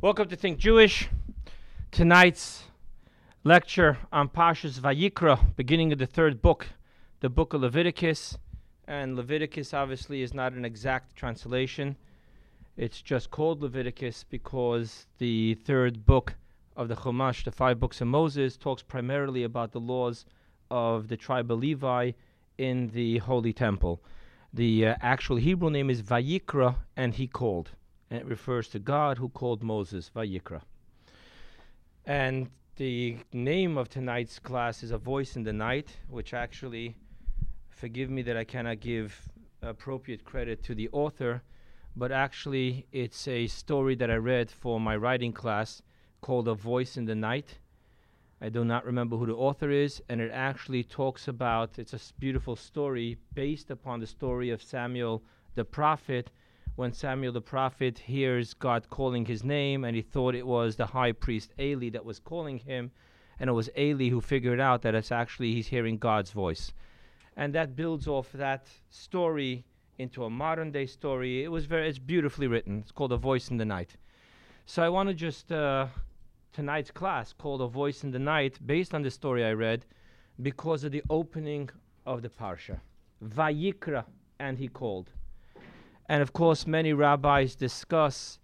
[0.00, 1.08] Welcome to Think Jewish.
[1.90, 2.62] Tonight's
[3.42, 6.68] lecture on Parshas Vayikra, beginning of the third book,
[7.18, 8.38] the book of Leviticus.
[8.86, 11.96] And Leviticus obviously is not an exact translation.
[12.76, 16.36] It's just called Leviticus because the third book
[16.76, 20.26] of the Chumash, the five books of Moses, talks primarily about the laws
[20.70, 22.12] of the tribe of Levi
[22.56, 24.00] in the Holy Temple.
[24.54, 27.72] The uh, actual Hebrew name is Vayikra, and he called
[28.10, 30.62] and it refers to God who called Moses Vayikra.
[32.04, 36.96] And the name of tonight's class is A Voice in the Night, which actually,
[37.68, 39.28] forgive me that I cannot give
[39.62, 41.42] appropriate credit to the author,
[41.96, 45.82] but actually it's a story that I read for my writing class
[46.20, 47.58] called A Voice in the Night.
[48.40, 52.00] I do not remember who the author is, and it actually talks about it's a
[52.20, 55.24] beautiful story based upon the story of Samuel
[55.56, 56.30] the prophet
[56.78, 60.86] when Samuel the prophet hears God calling his name, and he thought it was the
[60.86, 62.92] high priest Eli that was calling him,
[63.40, 66.72] and it was Eli who figured out that it's actually he's hearing God's voice.
[67.36, 69.64] And that builds off that story
[69.98, 71.42] into a modern day story.
[71.42, 72.78] It was very, it's beautifully written.
[72.78, 73.96] It's called A Voice in the Night.
[74.64, 75.88] So I want to just, uh,
[76.52, 79.84] tonight's class called A Voice in the Night, based on the story I read,
[80.42, 81.70] because of the opening
[82.06, 82.78] of the Parsha.
[83.20, 84.04] Vayikra,
[84.38, 85.10] and he called.
[86.08, 88.38] And of course, many rabbis discuss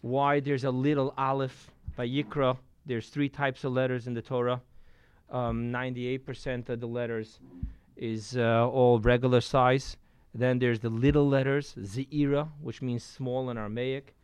[0.00, 2.56] why there's a little aleph by Yikra.
[2.86, 4.60] There's three types of letters in the Torah.
[5.30, 7.38] Um, 98% of the letters
[7.96, 9.96] is uh, all regular size.
[10.34, 14.16] Then there's the little letters, Zeira, which means small in Aramaic.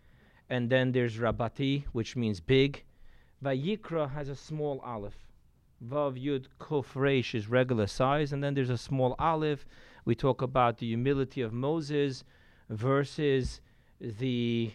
[0.50, 2.84] And then there's Rabati, which means big.
[3.42, 5.16] Vayikra has a small aleph.
[5.84, 8.32] Vav Yud Kof Resh is regular size.
[8.32, 9.64] And then there's a small aleph.
[10.04, 12.24] We talk about the humility of Moses
[12.70, 13.60] versus
[14.00, 14.72] the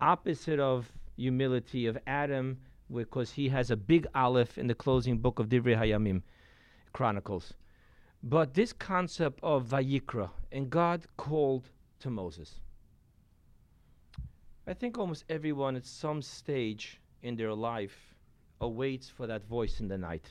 [0.00, 2.58] opposite of humility of Adam,
[2.92, 6.22] because he has a big aleph in the closing book of Divrei Hayamim
[6.92, 7.54] Chronicles.
[8.22, 11.68] But this concept of Vayikra, and God called
[12.00, 12.60] to Moses.
[14.66, 18.14] I think almost everyone at some stage in their life
[18.60, 20.26] awaits for that voice in the night.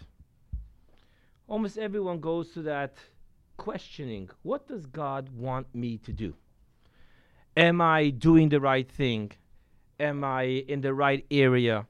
[1.48, 2.98] Almost everyone goes to that
[3.58, 6.34] questioning what does God want me to do?
[7.58, 9.32] Am I doing the right thing?
[10.00, 11.88] Am I in the right area?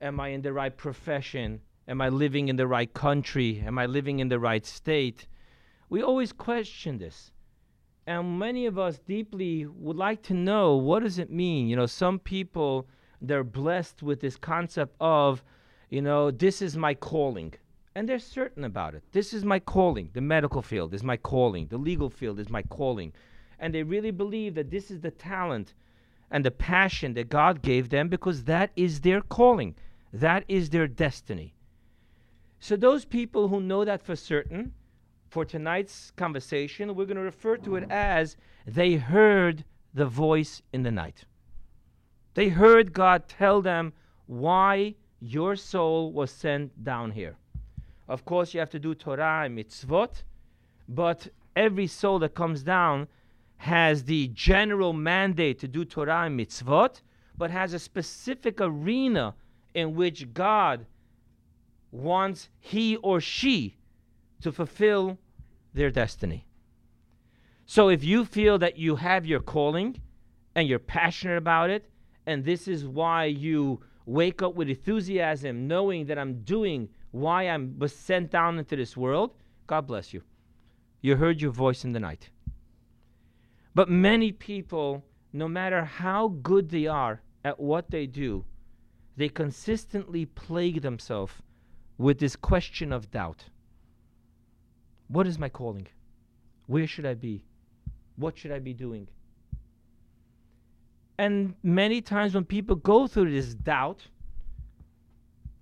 [0.00, 1.60] Am I in the right profession?
[1.86, 3.62] Am I living in the right country?
[3.64, 5.28] Am I living in the right state?
[5.88, 7.30] We always question this.
[8.04, 11.68] And many of us deeply would like to know what does it mean?
[11.68, 12.88] You know, some people
[13.20, 15.44] they're blessed with this concept of,
[15.88, 17.54] you know, this is my calling.
[17.94, 19.04] And they're certain about it.
[19.12, 20.10] This is my calling.
[20.14, 21.68] The medical field is my calling.
[21.68, 23.12] The legal field is my calling
[23.60, 25.74] and they really believe that this is the talent
[26.30, 29.76] and the passion that God gave them because that is their calling,
[30.12, 31.54] that is their destiny.
[32.58, 34.72] So, those people who know that for certain,
[35.28, 40.82] for tonight's conversation, we're going to refer to it as they heard the voice in
[40.82, 41.24] the night.
[42.34, 43.92] They heard God tell them
[44.26, 47.36] why your soul was sent down here.
[48.08, 50.22] Of course, you have to do Torah and mitzvot,
[50.88, 53.08] but every soul that comes down
[53.60, 57.02] has the general mandate to do Torah and mitzvot,
[57.36, 59.34] but has a specific arena
[59.74, 60.86] in which God
[61.92, 63.76] wants he or she
[64.40, 65.18] to fulfill
[65.74, 66.46] their destiny.
[67.66, 70.00] So if you feel that you have your calling
[70.54, 71.90] and you're passionate about it,
[72.24, 77.58] and this is why you wake up with enthusiasm, knowing that I'm doing why I
[77.76, 79.34] was sent down into this world,
[79.66, 80.22] God bless you.
[81.02, 82.30] You heard your voice in the night.
[83.74, 88.44] But many people, no matter how good they are at what they do,
[89.16, 91.34] they consistently plague themselves
[91.98, 93.44] with this question of doubt.
[95.08, 95.86] What is my calling?
[96.66, 97.44] Where should I be?
[98.16, 99.08] What should I be doing?
[101.18, 104.06] And many times when people go through this doubt,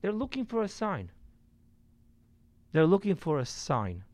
[0.00, 1.10] they're looking for a sign.
[2.72, 4.04] They're looking for a sign.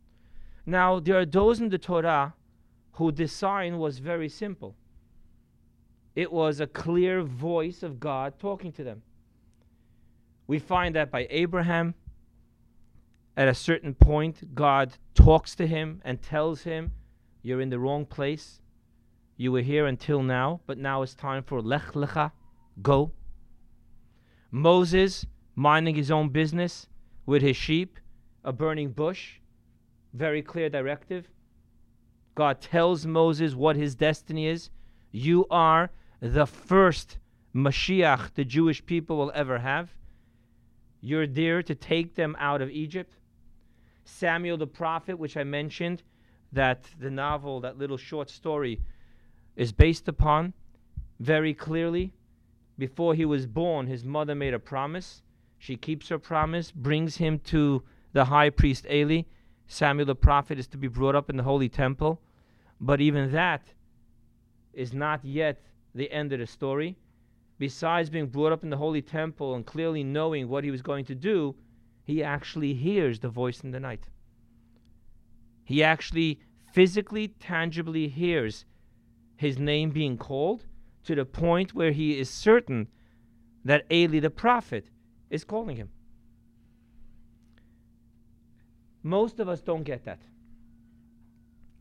[0.64, 2.32] Now, there are those in the Torah
[2.94, 4.76] who design was very simple.
[6.14, 9.02] It was a clear voice of God talking to them.
[10.46, 11.94] We find that by Abraham,
[13.36, 16.92] at a certain point, God talks to him and tells him,
[17.42, 18.60] You're in the wrong place.
[19.36, 22.30] You were here until now, but now it's time for Lech Lecha,
[22.80, 23.10] go.
[24.52, 25.26] Moses,
[25.56, 26.86] minding his own business
[27.26, 27.98] with his sheep,
[28.44, 29.40] a burning bush,
[30.12, 31.28] very clear directive.
[32.34, 34.70] God tells Moses what his destiny is.
[35.12, 35.90] You are
[36.20, 37.18] the first
[37.54, 39.90] Mashiach the Jewish people will ever have.
[41.00, 43.14] You're there to take them out of Egypt.
[44.04, 46.02] Samuel the prophet, which I mentioned,
[46.52, 48.80] that the novel, that little short story,
[49.56, 50.52] is based upon
[51.20, 52.12] very clearly.
[52.78, 55.22] Before he was born, his mother made a promise.
[55.58, 57.82] She keeps her promise, brings him to
[58.12, 59.22] the high priest Eli.
[59.66, 62.20] Samuel the prophet is to be brought up in the holy temple.
[62.80, 63.72] But even that
[64.72, 65.62] is not yet
[65.94, 66.96] the end of the story.
[67.58, 71.04] Besides being brought up in the holy temple and clearly knowing what he was going
[71.06, 71.54] to do,
[72.04, 74.08] he actually hears the voice in the night.
[75.64, 76.40] He actually
[76.72, 78.64] physically, tangibly hears
[79.36, 80.66] his name being called
[81.04, 82.88] to the point where he is certain
[83.64, 84.90] that Eli the prophet
[85.30, 85.90] is calling him.
[89.04, 90.18] Most of us don't get that.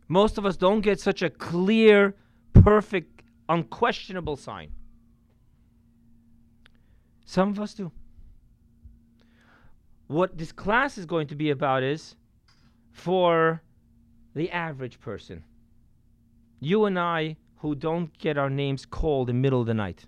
[0.09, 2.13] Most of us don't get such a clear,
[2.51, 4.71] perfect, unquestionable sign.
[7.25, 7.91] Some of us do.
[10.07, 12.15] What this class is going to be about is
[12.91, 13.63] for
[14.35, 15.43] the average person.
[16.59, 20.05] You and I who don't get our names called in the middle of the night.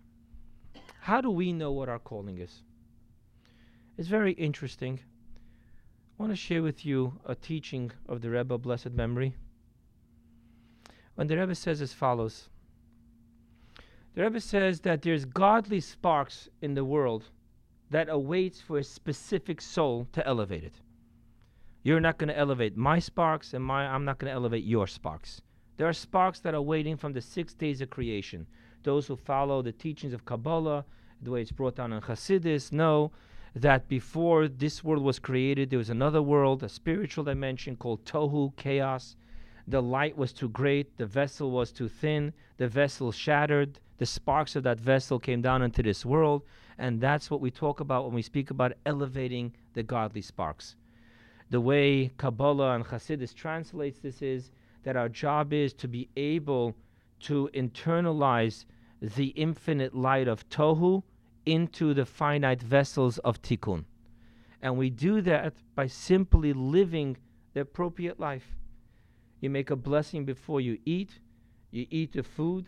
[0.99, 2.61] How do we know what our calling is?
[3.97, 4.99] It's very interesting.
[6.17, 9.35] I want to share with you a teaching of the Rebbe, blessed memory.
[11.15, 12.47] When the Rebbe says as follows
[14.13, 17.25] The Rebbe says that there's godly sparks in the world
[17.89, 20.75] that awaits for a specific soul to elevate it.
[21.83, 24.87] You're not going to elevate my sparks, and my, I'm not going to elevate your
[24.87, 25.41] sparks.
[25.75, 28.47] There are sparks that are waiting from the six days of creation.
[28.83, 30.85] Those who follow the teachings of Kabbalah,
[31.21, 33.11] the way it's brought down in Hasidus, know
[33.55, 38.55] that before this world was created, there was another world, a spiritual dimension called Tohu,
[38.57, 39.15] chaos.
[39.67, 44.55] The light was too great, the vessel was too thin, the vessel shattered, the sparks
[44.55, 46.43] of that vessel came down into this world,
[46.77, 50.75] and that's what we talk about when we speak about elevating the godly sparks
[51.49, 54.51] the way Kabbalah and Hasidus translates this is
[54.83, 56.75] that our job is to be able
[57.21, 58.65] to internalize
[59.01, 61.03] the infinite light of Tohu
[61.45, 63.85] into the finite vessels of Tikkun.
[64.61, 67.17] And we do that by simply living
[67.53, 68.55] the appropriate life.
[69.39, 71.19] You make a blessing before you eat,
[71.71, 72.67] you eat the food,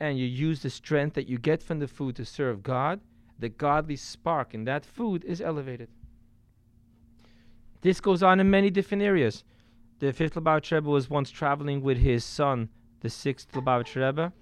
[0.00, 3.00] and you use the strength that you get from the food to serve God.
[3.38, 5.88] The godly spark in that food is elevated.
[7.82, 9.44] This goes on in many different areas.
[9.98, 12.68] The fifth Lubavitch Rebbe was once traveling with his son,
[13.00, 14.32] the sixth Lubavitch Rebbe,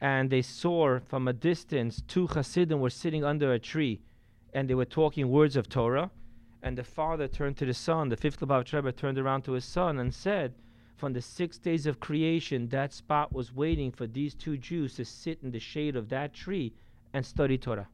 [0.00, 4.00] and they saw from a distance two Hasidim were sitting under a tree,
[4.52, 6.10] and they were talking words of Torah.
[6.62, 9.64] And the father turned to the son, the fifth Lubavitch Rebbe turned around to his
[9.64, 10.54] son and said,
[10.96, 15.04] From the six days of creation, that spot was waiting for these two Jews to
[15.04, 16.72] sit in the shade of that tree
[17.12, 17.88] and study Torah.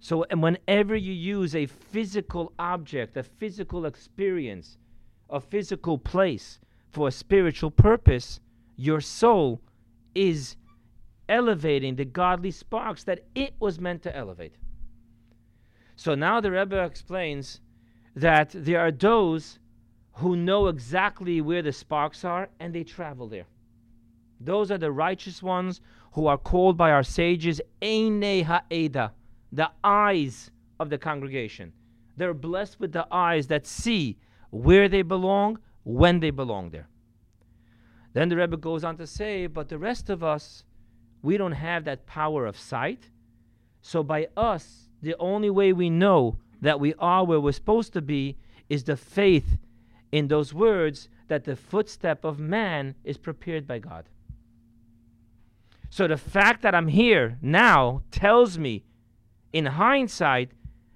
[0.00, 4.78] So, and whenever you use a physical object, a physical experience,
[5.28, 6.60] a physical place
[6.90, 8.40] for a spiritual purpose,
[8.78, 9.60] your soul
[10.14, 10.56] is
[11.28, 14.54] elevating the godly sparks that it was meant to elevate.
[15.96, 17.60] So now the Rebbe explains
[18.14, 19.58] that there are those
[20.12, 23.46] who know exactly where the sparks are and they travel there.
[24.40, 25.80] Those are the righteous ones
[26.12, 29.12] who are called by our sages Ha'eda,
[29.50, 31.72] the eyes of the congregation.
[32.16, 34.18] They're blessed with the eyes that see
[34.50, 36.88] where they belong, when they belong there.
[38.12, 40.64] Then the Rebbe goes on to say, but the rest of us,
[41.22, 43.10] we don't have that power of sight.
[43.82, 48.02] So by us, the only way we know that we are where we're supposed to
[48.02, 48.36] be
[48.68, 49.58] is the faith
[50.10, 54.08] in those words that the footstep of man is prepared by God.
[55.90, 58.84] So the fact that I'm here now tells me
[59.52, 60.50] in hindsight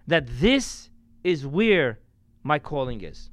[0.06, 0.90] that this
[1.22, 2.00] is where
[2.42, 3.30] my calling is.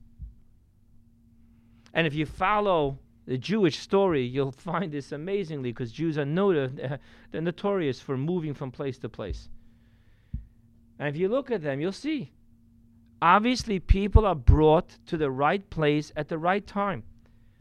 [1.93, 6.99] And if you follow the Jewish story, you'll find this amazingly because Jews are noted,
[7.31, 9.49] they're notorious for moving from place to place.
[10.97, 12.31] And if you look at them, you'll see.
[13.21, 17.03] Obviously, people are brought to the right place at the right time.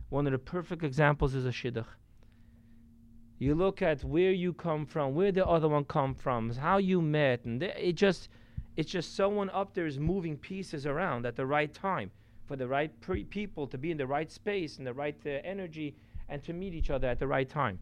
[0.09, 1.85] One of the perfect examples is a shidduch.
[3.39, 7.03] You look at where you come from, where the other one come from, how you
[7.03, 8.31] met, and it just
[8.79, 12.11] it's just someone up there is moving pieces around at the right time
[12.49, 12.91] for the right
[13.31, 15.95] people to be in the right space and the right uh, energy
[16.29, 17.79] and to meet each other at the right time.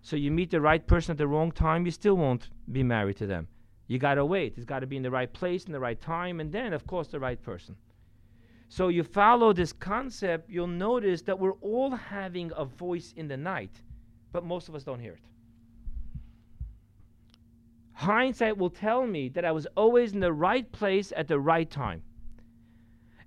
[0.00, 3.16] So you meet the right person at the wrong time, you still won't be married
[3.18, 3.48] to them.
[3.86, 4.54] You got to wait.
[4.56, 6.86] It's got to be in the right place in the right time and then of
[6.86, 7.76] course the right person.
[8.68, 13.36] So you follow this concept, you'll notice that we're all having a voice in the
[13.36, 13.82] night
[14.34, 15.22] but most of us don't hear it.
[17.92, 21.70] Hindsight will tell me that I was always in the right place at the right
[21.70, 22.02] time.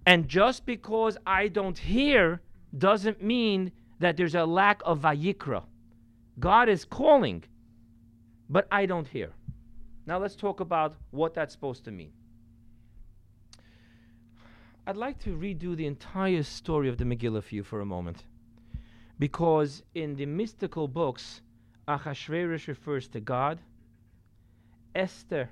[0.08, 2.42] And just because I don't hear
[2.78, 5.64] doesn't mean that there's a lack of vayikra.
[6.40, 7.44] God is calling,
[8.50, 9.32] but I don't hear.
[10.06, 12.14] Now let's talk about what that's supposed to mean.
[14.88, 18.24] I'd like to redo the entire story of the Megillah for you for a moment.
[19.20, 21.42] Because in the mystical books,
[21.86, 23.60] Achashverosh refers to God,
[24.96, 25.50] Esther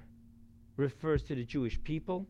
[0.77, 2.25] refers to the Jewish people,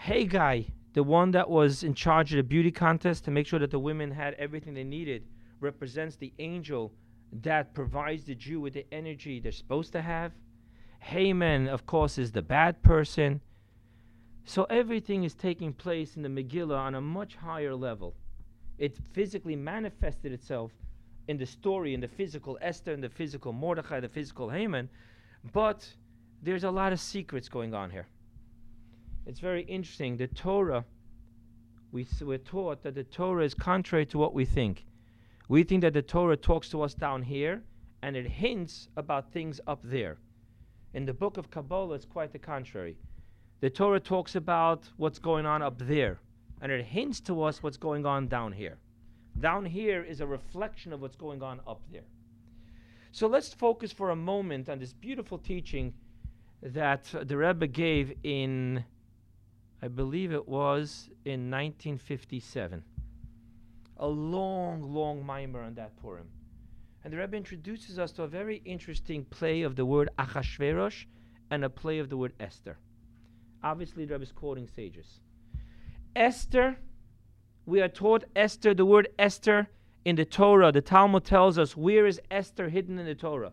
[0.00, 0.66] Hegai,
[0.96, 3.78] the one that was in charge of the beauty contest to make sure that the
[3.78, 5.22] women had everything they needed,
[5.60, 6.90] represents the angel
[7.42, 10.32] that provides the Jew with the energy they're supposed to have.
[11.00, 13.42] Haman, of course, is the bad person.
[14.46, 18.16] So everything is taking place in the Megillah on a much higher level.
[18.78, 20.72] It physically manifested itself
[21.28, 24.88] in the story, in the physical Esther, in the physical Mordechai, the physical Haman,
[25.52, 25.86] but
[26.42, 28.06] there's a lot of secrets going on here.
[29.26, 30.16] It's very interesting.
[30.16, 30.84] The Torah,
[31.92, 34.86] we, we're taught that the Torah is contrary to what we think.
[35.48, 37.62] We think that the Torah talks to us down here
[38.02, 40.18] and it hints about things up there.
[40.94, 42.96] In the book of Kabbalah, it's quite the contrary.
[43.60, 46.20] The Torah talks about what's going on up there,
[46.60, 48.78] and it hints to us what's going on down here.
[49.40, 52.04] Down here is a reflection of what's going on up there.
[53.12, 55.94] So let's focus for a moment on this beautiful teaching
[56.62, 58.84] that the Rebbe gave in,
[59.86, 62.82] I believe it was in 1957.
[63.98, 66.26] A long, long maamar on that Purim.
[67.04, 71.04] And the Rebbe introduces us to a very interesting play of the word Achashverosh
[71.52, 72.78] and a play of the word Esther.
[73.62, 75.20] Obviously, the Rebbe is quoting sages.
[76.16, 76.78] Esther,
[77.64, 79.68] we are taught Esther, the word Esther
[80.04, 80.72] in the Torah.
[80.72, 83.52] The Talmud tells us where is Esther hidden in the Torah?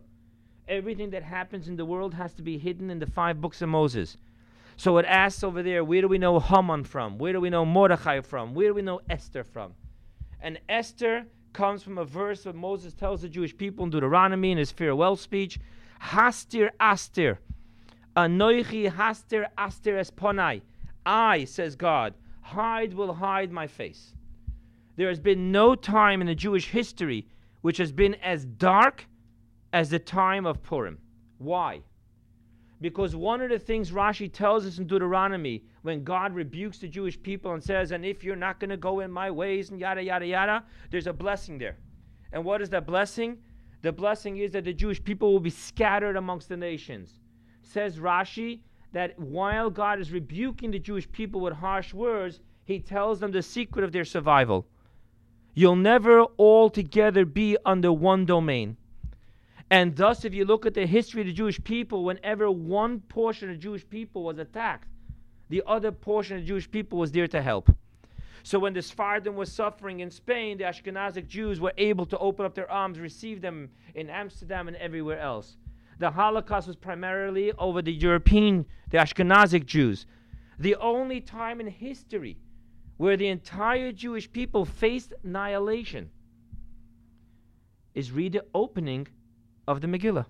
[0.68, 3.70] Everything that happens in the world has to be hidden in the five books of
[3.70, 4.18] Moses.
[4.78, 7.18] So it asks over there, where do we know Haman from?
[7.18, 8.54] Where do we know Mordechai from?
[8.54, 9.74] Where do we know Esther from?
[10.42, 14.58] And Esther comes from a verse that Moses tells the Jewish people in Deuteronomy in
[14.58, 15.60] his farewell speech
[16.02, 17.40] Hastir Astir.
[18.16, 20.62] Anoichi haster aster esponai.
[21.06, 24.14] I, says God, hide will hide my face.
[24.96, 27.28] There has been no time in the Jewish history
[27.62, 29.08] which has been as dark
[29.72, 31.00] as the time of Purim.
[31.38, 31.82] Why?
[32.84, 37.20] Because one of the things Rashi tells us in Deuteronomy, when God rebukes the Jewish
[37.20, 40.04] people and says, And if you're not going to go in my ways, and yada,
[40.04, 41.78] yada, yada, there's a blessing there.
[42.32, 43.40] And what is that blessing?
[43.82, 47.20] The blessing is that the Jewish people will be scattered amongst the nations
[47.64, 48.60] says Rashi
[48.92, 53.42] that while God is rebuking the Jewish people with harsh words, he tells them the
[53.42, 54.68] secret of their survival.
[55.56, 58.78] You'll never all together be under one domain.
[59.70, 63.50] And thus, if you look at the history of the Jewish people, whenever one portion
[63.50, 64.88] of Jewish people was attacked,
[65.50, 67.76] the other portion of Jewish people was there to help.
[68.44, 72.46] So when the Sephardim was suffering in Spain, the Ashkenazic Jews were able to open
[72.46, 75.58] up their arms, receive them in Amsterdam and everywhere else
[76.00, 80.06] the Holocaust was primarily over the European, the Ashkenazic Jews.
[80.60, 82.38] The only time in history
[82.98, 86.10] where the entire Jewish people faced annihilation
[87.94, 89.08] is read the opening
[89.68, 90.26] of the Megillah.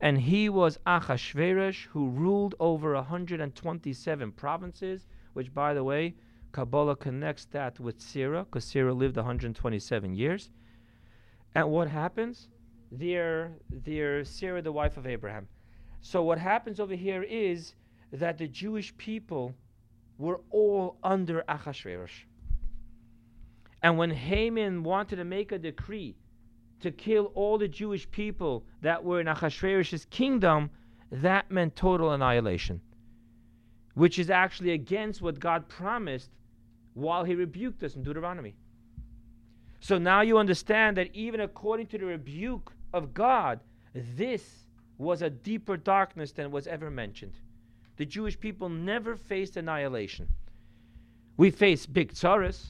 [0.00, 6.14] And he was Achashverosh, who ruled over 127 provinces, which, by the way,
[6.52, 10.50] Kabbalah connects that with Sarah, because Sarah lived 127 years.
[11.54, 12.48] And what happens?
[12.90, 15.48] their their Sarah, the wife of Abraham.
[16.00, 17.74] So what happens over here is
[18.12, 19.54] that the Jewish people
[20.16, 22.24] were all under Achashverosh.
[23.82, 26.16] And when Haman wanted to make a decree
[26.80, 30.70] to kill all the Jewish people that were in Achashverosh's kingdom,
[31.10, 32.80] that meant total annihilation,
[33.94, 36.30] which is actually against what God promised
[36.94, 38.54] while he rebuked us in Deuteronomy.
[39.80, 43.60] So now you understand that even according to the rebuke of God,
[43.94, 44.64] this
[44.98, 47.34] was a deeper darkness than was ever mentioned.
[47.96, 50.28] The Jewish people never faced annihilation.
[51.36, 52.66] We face big tsaras,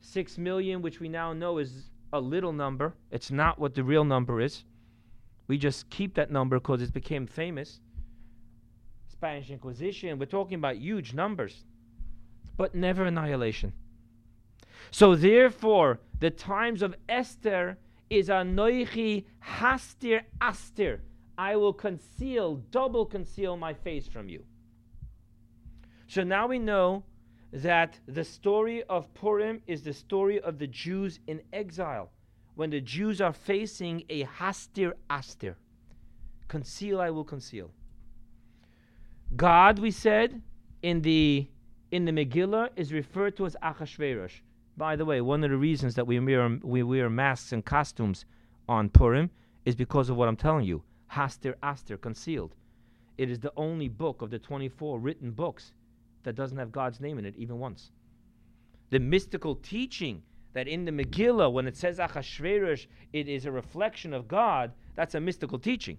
[0.00, 2.94] six million, which we now know is a little number.
[3.10, 4.64] It's not what the real number is.
[5.46, 7.80] We just keep that number because it became famous.
[9.08, 11.64] Spanish Inquisition, we're talking about huge numbers,
[12.56, 13.72] but never annihilation.
[14.90, 17.78] So, therefore, the times of Esther
[18.10, 21.00] is a anoichi hastir astir.
[21.36, 24.44] I will conceal, double conceal my face from you.
[26.08, 27.04] So now we know
[27.52, 32.10] that the story of Purim is the story of the Jews in exile
[32.54, 35.56] when the Jews are facing a hastir astir.
[36.48, 37.70] Conceal, I will conceal.
[39.36, 40.40] God, we said,
[40.82, 41.48] in the
[41.90, 44.40] in the Megillah is referred to as Achashverosh.
[44.76, 48.26] By the way, one of the reasons that we wear, we wear masks and costumes
[48.68, 49.30] on Purim
[49.64, 50.82] is because of what I'm telling you.
[51.12, 52.54] Haster Aster, concealed.
[53.16, 55.72] It is the only book of the 24 written books
[56.24, 57.90] that doesn't have God's name in it even once.
[58.90, 60.22] The mystical teaching
[60.54, 65.14] that in the Megillah, when it says Achashverosh, it is a reflection of God, that's
[65.14, 65.98] a mystical teaching.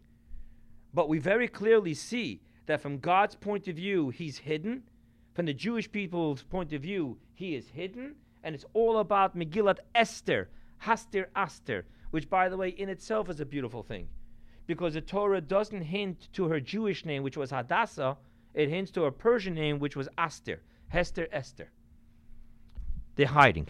[0.94, 4.84] But we very clearly see that from God's point of view, he's hidden.
[5.34, 8.16] From the Jewish people's point of view, he is hidden.
[8.44, 10.50] And it's all about Megillat Esther,
[10.84, 14.08] Haster Aster, which, by the way, in itself is a beautiful thing.
[14.66, 18.18] Because the Torah doesn't hint to her Jewish name, which was Hadassah,
[18.53, 21.70] it hints to a Persian name, which was Aster, Hester Esther.
[23.15, 23.68] They're hiding.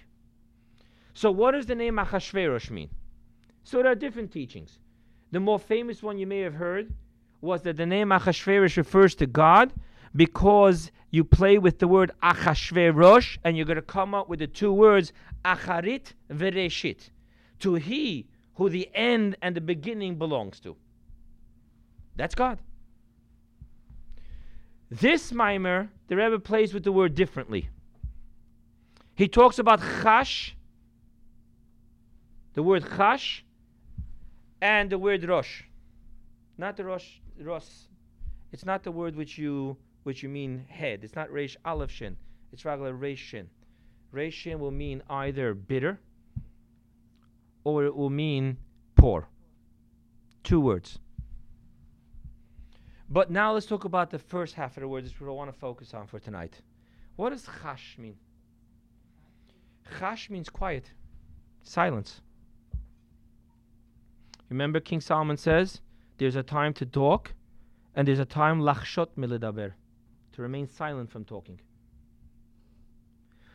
[1.13, 2.89] So, what does the name Achashverosh mean?
[3.63, 4.79] So, there are different teachings.
[5.31, 6.93] The more famous one you may have heard
[7.41, 9.73] was that the name Achashverosh refers to God
[10.15, 14.47] because you play with the word Achashverosh and you're going to come up with the
[14.47, 15.13] two words
[15.45, 17.09] Acharit Vereshit,
[17.59, 20.75] to He who the end and the beginning belongs to.
[22.15, 22.59] That's God.
[24.89, 27.69] This maamar, the Rebbe plays with the word differently.
[29.15, 30.53] He talks about chash,
[32.53, 33.41] the word chash,
[34.61, 35.63] and the word rosh.
[36.57, 37.87] Not the rosh, Ros,
[38.51, 41.03] it's not the word which you which you mean head.
[41.03, 42.17] It's not Reish Aleph Shin.
[42.51, 43.49] It's regular Reish Shin.
[44.13, 45.99] Reish Shin will mean either bitter
[47.63, 48.57] or it will mean
[48.95, 49.27] poor.
[50.43, 50.99] Two words.
[53.11, 55.59] But now let's talk about the first half of the words which we want to
[55.59, 56.61] focus on for tonight.
[57.15, 58.15] What does chash mean?
[59.99, 60.91] Chash means quiet,
[61.63, 62.21] silence.
[64.49, 65.81] Remember, King Solomon says,
[66.17, 67.33] there's a time to talk,
[67.95, 69.73] and there's a time lachshot milidaber,
[70.33, 71.59] to remain silent from talking.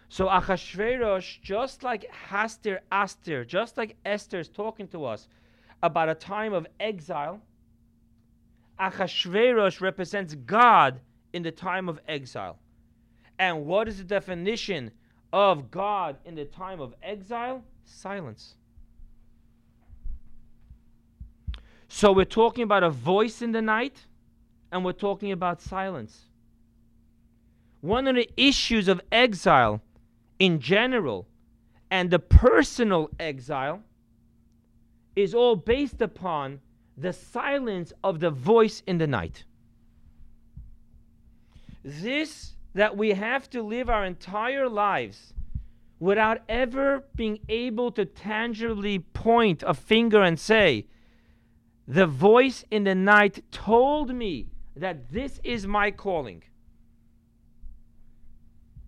[0.08, 5.28] So Achashverosh, just like Haster Aster, just like Esther is talking to us
[5.82, 7.40] about a time of exile,
[8.78, 11.00] Achashverosh represents God
[11.32, 12.58] in the time of exile.
[13.38, 14.90] And what is the definition
[15.32, 17.62] of God in the time of exile?
[17.84, 18.54] Silence.
[21.88, 24.06] So we're talking about a voice in the night,
[24.72, 26.26] and we're talking about silence.
[27.80, 29.80] One of the issues of exile
[30.38, 31.28] in general
[31.90, 33.82] and the personal exile
[35.14, 36.60] is all based upon
[36.96, 39.44] the silence of the voice in the night.
[41.82, 45.32] This that we have to live our entire lives
[46.00, 50.86] without ever being able to tangibly point a finger and say,
[51.86, 56.42] the voice in the night told me that this is my calling.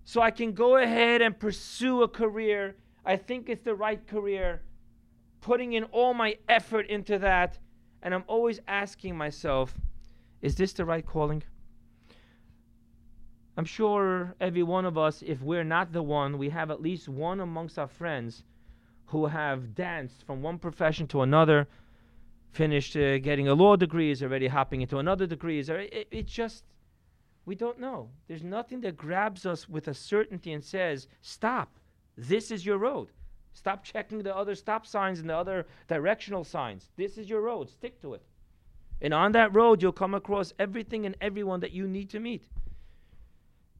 [0.05, 2.77] So I can go ahead and pursue a career.
[3.05, 4.63] I think it's the right career,
[5.41, 7.59] putting in all my effort into that.
[8.07, 9.75] And I'm always asking myself,
[10.41, 11.43] is this the right calling?
[13.57, 17.09] I'm sure every one of us, if we're not the one, we have at least
[17.09, 18.45] one amongst our friends
[19.07, 21.67] who have danced from one profession to another,
[22.53, 25.59] finished uh, getting a law degree, is already hopping into another degree.
[25.59, 26.63] Is it, it just,
[27.45, 28.11] we don't know.
[28.29, 31.71] There's nothing that grabs us with a certainty and says, stop,
[32.17, 33.09] this is your road.
[33.57, 36.91] Stop checking the other stop signs and the other directional signs.
[36.97, 37.71] This is your road.
[37.71, 38.23] Stick to it.
[39.01, 42.45] And on that road, you'll come across everything and everyone that you need to meet.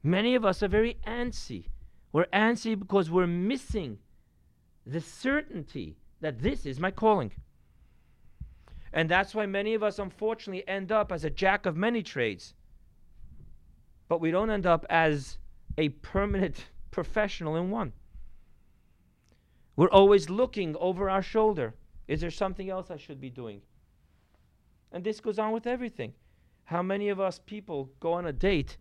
[0.03, 1.67] Many of us are very antsy.
[2.11, 3.99] We're antsy because we're missing
[4.87, 7.33] the certainty that this is my calling.
[8.95, 12.55] And that's why many of us, unfortunately, end up as a jack of many trades.
[14.09, 15.37] But we don't end up as
[15.77, 17.93] a permanent professional in one.
[19.77, 21.75] We're always looking over our shoulder.
[22.09, 23.61] Is there something else I should be doing?
[24.91, 26.15] And this goes on with everything.
[26.65, 28.79] How many of us people go on a date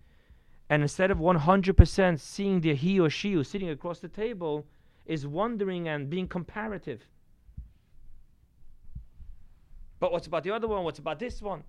[0.70, 4.66] and instead of 100% seeing the he or she who's sitting across the table,
[5.06, 7.02] is wondering and being comparative?
[10.00, 10.84] But what's about the other one?
[10.84, 11.64] What's about this one?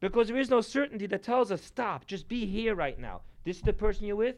[0.00, 3.22] Because there is no certainty that tells us, stop, just be here right now.
[3.44, 4.36] This is the person you're with.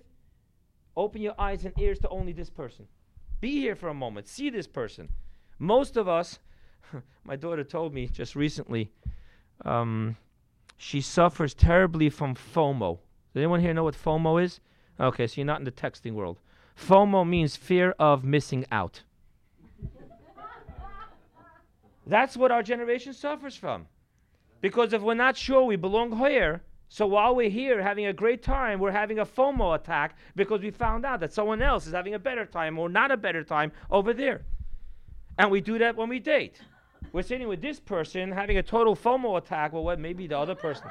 [0.96, 2.86] Open your eyes and ears to only this person.
[3.40, 4.28] Be here for a moment.
[4.28, 5.08] See this person.
[5.58, 6.38] Most of us,
[7.24, 8.90] my daughter told me just recently,
[9.64, 10.16] um,
[10.76, 12.98] she suffers terribly from FOMO.
[13.32, 14.60] Does anyone here know what FOMO is?
[15.00, 16.38] Okay, so you're not in the texting world.
[16.76, 19.02] FOMO means fear of missing out.
[22.06, 23.86] That's what our generation suffers from.
[24.60, 28.42] Because if we're not sure we belong here, so while we're here having a great
[28.42, 32.14] time, we're having a FOMO attack because we found out that someone else is having
[32.14, 34.42] a better time or not a better time over there.
[35.38, 36.60] And we do that when we date.
[37.12, 39.72] We're sitting with this person having a total FOMO attack.
[39.72, 40.00] Well, what?
[40.00, 40.88] Maybe the other person.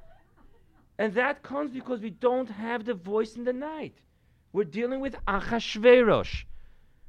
[0.98, 3.98] and that comes because we don't have the voice in the night.
[4.52, 6.44] We're dealing with Achashverosh.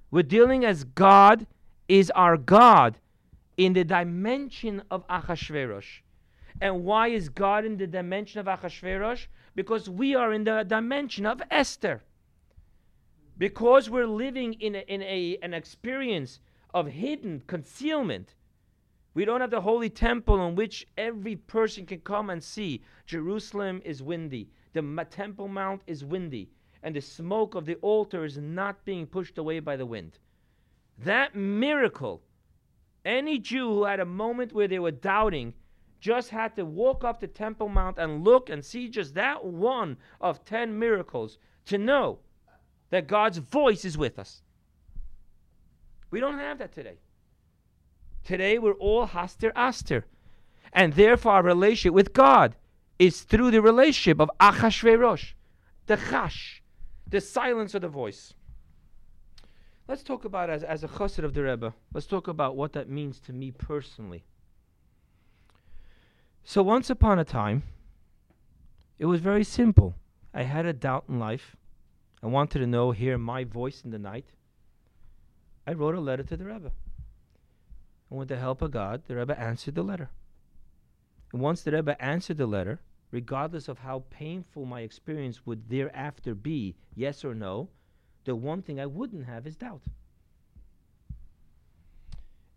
[0.10, 1.46] We're dealing as God
[1.88, 2.98] is our God
[3.58, 6.02] in the dimension of Achashverosh.
[6.62, 9.26] And why is God in the dimension of Achashverosh?
[9.56, 12.04] Because we are in the dimension of Esther.
[13.36, 16.40] Because we're living in, a, in a, an experience
[16.72, 18.36] of hidden concealment.
[19.16, 22.84] We don't have the holy temple in which every person can come and see.
[23.08, 24.52] Jerusalem is windy.
[24.74, 26.52] The Temple Mount is windy.
[26.84, 30.20] And the smoke of the altar is not being pushed away by the wind.
[31.00, 32.22] That miracle,
[33.04, 35.56] any Jew who had a moment where they were doubting
[36.02, 39.98] just had to walk up the Temple Mount and look and see just that one
[40.20, 42.20] of 10 miracles to know
[42.90, 44.42] that God's voice is with us.
[46.10, 46.98] We don't have that today.
[48.26, 50.06] Today we're all haster aster.
[50.74, 52.56] And therefore our relationship with God
[52.98, 55.34] is through the relationship of Achashverosh,
[55.86, 56.62] the chash,
[57.08, 58.34] the silence of the voice.
[59.88, 61.74] Let's talk about as, as a chassid of the Rebbe.
[61.94, 64.24] Let's talk about what that means to me personally.
[66.44, 67.64] So once upon a time,
[69.00, 69.96] it was very simple.
[70.34, 71.56] I had a doubt in life.
[72.24, 74.26] I wanted to know, hear my voice in the night.
[75.66, 76.72] I wrote a letter to the Rebbe.
[78.10, 80.10] And with the help of God, the Rebbe answered the letter.
[81.32, 86.36] And once the Rebbe answered the letter, regardless of how painful my experience would thereafter
[86.36, 87.70] be, yes or no,
[88.26, 89.82] the one thing I wouldn't have is doubt.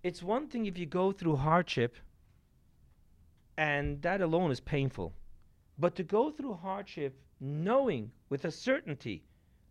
[0.03, 1.97] It's one thing if you go through hardship,
[3.57, 5.15] and that alone is painful.
[5.79, 9.25] But to go through hardship knowing with a certainty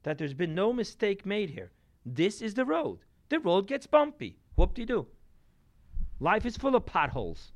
[0.04, 1.72] that there's been no mistake made here,
[2.06, 3.00] this is the road.
[3.30, 4.38] The road gets bumpy.
[4.56, 5.08] Whoop de do.
[6.20, 7.52] Life is full of potholes.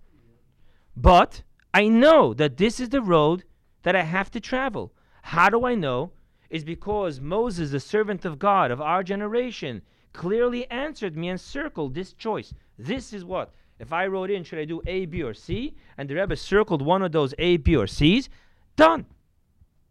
[0.96, 3.44] But I know that this is the road
[3.84, 4.94] that I have to travel.
[5.22, 6.12] How do I know?
[6.50, 9.82] Is because Moses, the servant of God of our generation,
[10.14, 12.54] clearly answered me and circled this choice.
[12.78, 13.54] This is what?
[13.80, 15.76] If I wrote in, should I do A, B, or C?
[15.98, 18.30] And the Rebbe circled one of those A, B, or C's,
[18.76, 19.06] done.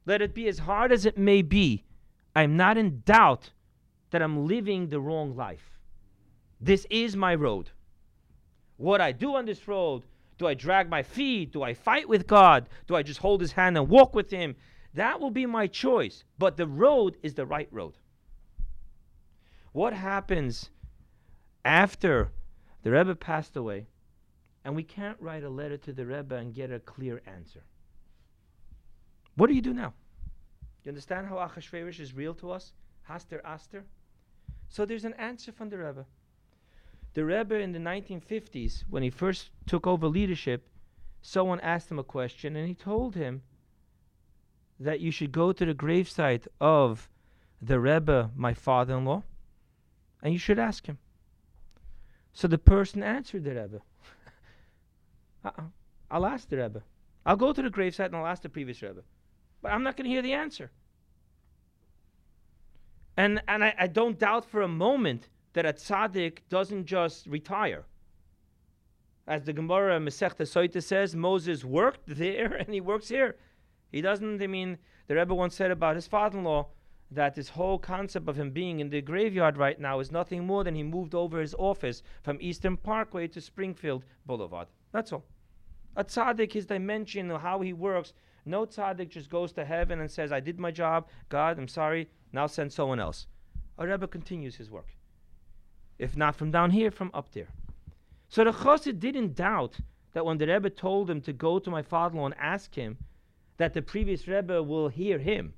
[0.07, 1.85] Let it be as hard as it may be.
[2.35, 3.51] I'm not in doubt
[4.11, 5.79] that I'm living the wrong life.
[6.61, 7.70] This is my road.
[8.77, 10.03] What I do on this road,
[10.38, 11.53] do I drag my feet?
[11.53, 12.68] Do I fight with God?
[12.87, 14.55] Do I just hold his hand and walk with him?
[14.94, 16.25] That will be my choice.
[16.38, 17.94] But the road is the right road.
[19.72, 20.70] What happens
[21.64, 22.31] after
[22.87, 23.88] the Rebbe passed away
[24.64, 27.64] and we can't write a letter to the Rebbe and get a clear answer?
[29.35, 29.92] What do you do now?
[30.85, 32.75] You understand how Achashverosh is real to us?
[33.11, 33.83] Haster Aster?
[34.68, 36.07] So there's an answer from the Rebbe.
[37.14, 40.68] The Rebbe in the 1950s, when he first took over leadership,
[41.22, 43.42] someone asked him a question and he told him
[44.79, 47.11] that you should go to the gravesite of
[47.61, 49.25] the Rebbe, my father in law,
[50.22, 50.99] and you should ask him.
[52.37, 53.81] So the person answered the Rebbe.
[55.46, 55.62] uh-uh.
[56.11, 56.83] I'll ask the Rebbe.
[57.25, 59.01] I'll go to the gravesite and I'll ask the previous Rebbe.
[59.62, 60.70] But I'm not going to hear the answer.
[63.16, 67.87] And, and I, I don't doubt for a moment that a tzaddik doesn't just retire.
[69.27, 73.37] As the Gemara Masechta Soita says, Moses worked there and he works here.
[73.90, 76.68] He doesn't, I mean, the Rebbe once said about his father in law
[77.11, 80.64] that this whole concept of him being in the graveyard right now is nothing more
[80.64, 84.69] than he moved over his office from Eastern Parkway to Springfield Boulevard.
[84.92, 85.25] That's all.
[85.97, 88.12] A tzaddik, his dimension of how he works,
[88.45, 92.09] no tzaddik just goes to heaven and says, I did my job, God, I'm sorry,
[92.33, 93.27] now send someone else.
[93.79, 94.88] A Rebbe continues his work.
[95.99, 97.49] If not from down here, from up there.
[98.29, 99.79] So the Chassid didn't doubt
[100.12, 102.99] that when the Rebbe told him to go to my father-in-law and ask him,
[103.57, 105.55] that the previous Rebbe will hear him.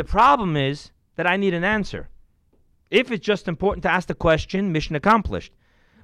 [0.00, 2.08] The problem is that I need an answer.
[2.90, 5.52] If it's just important to ask the question, mission accomplished.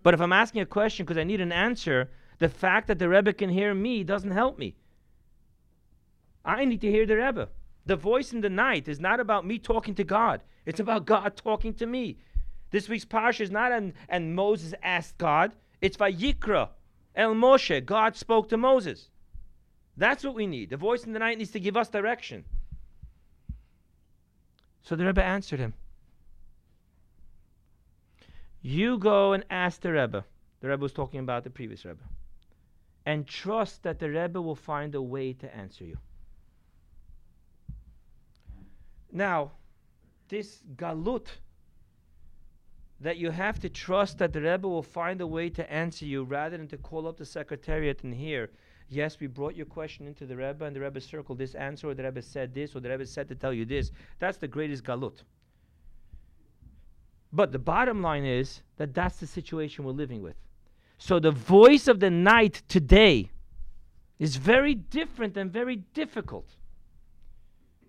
[0.03, 3.09] But if I'm asking a question because I need an answer, the fact that the
[3.09, 4.77] Rebbe can hear me doesn't help me.
[6.45, 7.49] I need to hear the Rebbe.
[7.87, 10.43] The voice in the night is not about me talking to God.
[10.67, 12.19] It's about God talking to me.
[12.73, 15.55] This week's parsha is not an, and Moses asked God.
[15.81, 16.69] It's Vayikra,
[17.15, 17.83] El Moshe.
[17.83, 19.09] God spoke to Moses.
[19.97, 20.69] That's what we need.
[20.69, 22.45] The voice in the night needs to give us direction.
[24.87, 25.75] So the Rebbe answered him.
[28.63, 30.25] You go and ask the Rebbe.
[30.61, 32.05] The Rebbe was talking about the previous Rebbe.
[33.05, 35.99] And trust that the Rebbe will find a way to answer you.
[39.11, 39.51] Now,
[40.29, 41.27] this galut
[43.01, 46.23] that you have to trust that the Rebbe will find a way to answer you
[46.23, 48.51] rather than to call up the secretariat and hear,
[48.89, 51.95] yes, we brought your question into the Rebbe and the Rebbe circled this answer, or
[51.95, 53.91] the Rebbe said this, or the Rebbe said to tell you this.
[54.19, 55.23] That's the greatest galut.
[57.33, 60.37] But the bottom line is that that's the situation we're living with.
[60.99, 63.31] So the voice of the night today
[64.19, 66.49] is very different and very difficult.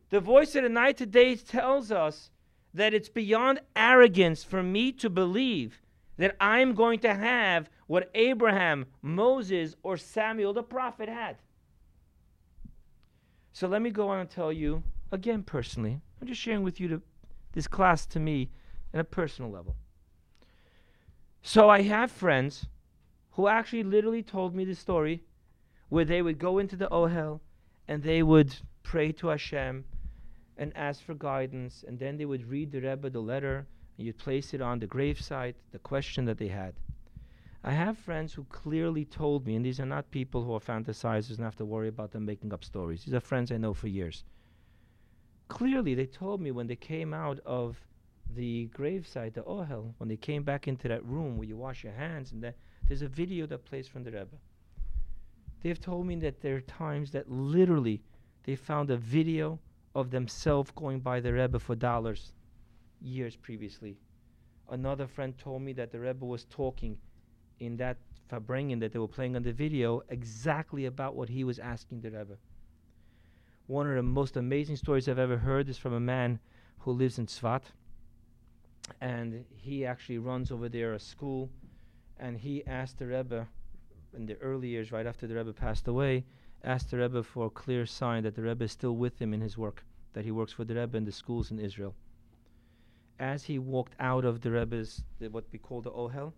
[0.09, 2.29] The voice of the night today tells us
[2.73, 5.81] that it's beyond arrogance for me to believe
[6.17, 11.37] that I'm going to have what Abraham, Moses, or Samuel the prophet had.
[13.53, 15.99] So let me go on and tell you again personally.
[16.21, 17.01] I'm just sharing with you the,
[17.53, 18.51] this class to me
[18.93, 19.75] at a personal level.
[21.41, 22.67] So I have friends
[23.31, 25.23] who actually literally told me the story
[25.89, 27.39] where they would go into the Ohel
[27.87, 29.85] and they would pray to Hashem
[30.57, 34.17] and ask for guidance, and then they would read the Rebbe the letter, and you'd
[34.17, 36.73] place it on the gravesite, the question that they had.
[37.63, 41.35] I have friends who clearly told me, and these are not people who are fantasizers
[41.35, 43.03] and have to worry about them making up stories.
[43.03, 44.23] These are friends I know for years.
[45.47, 47.77] Clearly, they told me when they came out of
[48.35, 51.93] the gravesite, the Ohel, when they came back into that room where you wash your
[51.93, 52.53] hands, and
[52.87, 54.37] there's a video that plays from the Rebbe.
[55.61, 58.01] They've told me that there are times that literally
[58.43, 59.59] they found a video
[59.95, 62.33] of themselves going by the Rebbe for dollars
[63.01, 63.97] years previously.
[64.69, 66.97] Another friend told me that the Rebbe was talking
[67.59, 67.97] in that
[68.29, 72.11] Farbrengen that they were playing on the video exactly about what he was asking the
[72.11, 72.37] Rebbe.
[73.67, 76.39] One of the most amazing stories I've ever heard is from a man
[76.79, 77.63] who lives in Tzvat.
[79.01, 81.49] And he actually runs over there a school.
[82.19, 83.47] And he asked the Rebbe
[84.15, 86.25] in the early years, right after the Rebbe passed away,
[86.63, 89.41] asked the Rebbe for a clear sign that the Rebbe is still with him in
[89.41, 91.93] his work, that he works for the Rebbe in the schools in Israel.
[93.19, 96.33] As he walked out of the Rebbe's, the, what we call the Ohel,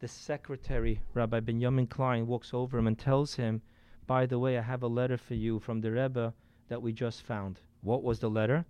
[0.00, 3.62] the secretary, Rabbi Benjamin Klein, walks over him and tells him,
[4.06, 6.34] By the way, I have a letter for you from the Rebbe
[6.68, 7.60] that we just found.
[7.80, 8.64] What was the letter?